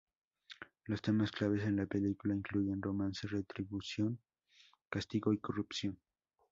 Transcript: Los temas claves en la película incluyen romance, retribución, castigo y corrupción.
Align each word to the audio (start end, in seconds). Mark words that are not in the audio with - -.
Los 0.87 1.03
temas 1.03 1.31
claves 1.31 1.61
en 1.61 1.75
la 1.75 1.85
película 1.85 2.33
incluyen 2.33 2.81
romance, 2.81 3.27
retribución, 3.27 4.17
castigo 4.89 5.31
y 5.31 5.37
corrupción. 5.37 5.95